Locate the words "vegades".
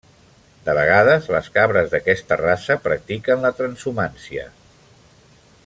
0.77-1.27